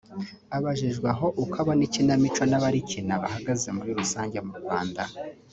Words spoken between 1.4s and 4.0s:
uko abona ikinamico n’abarikina bahagaze muri